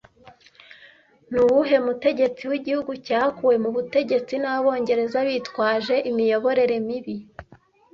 Ni 1.31 1.37
uwuhe 1.45 1.75
mutegetsi 1.85 2.43
w’igihugu 2.51 2.91
cyakuwe 3.05 3.55
ku 3.63 3.69
butegetsi 3.75 4.35
n’abongereza 4.39 5.17
bitwaje 5.27 5.95
imiyoborere 6.09 6.75
mibi 6.87 7.15